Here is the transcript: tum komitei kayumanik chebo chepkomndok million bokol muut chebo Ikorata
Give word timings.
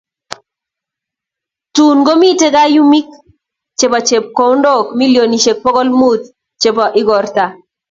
tum 1.75 1.97
komitei 2.07 2.53
kayumanik 2.55 3.07
chebo 3.77 3.97
chepkomndok 4.07 4.85
million 4.99 5.31
bokol 5.63 5.89
muut 5.99 6.21
chebo 6.61 6.83
Ikorata 6.99 7.45